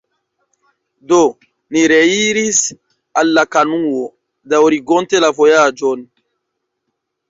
[1.11, 1.19] Do,
[1.75, 2.63] ni reiris
[3.23, 4.03] al la kanuo,
[4.57, 6.07] daŭrigonte la vojaĝon.